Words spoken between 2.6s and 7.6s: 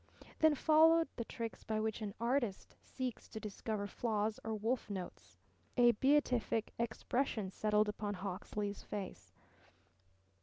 seeks to discover flaws or wolf notes. A beatific expression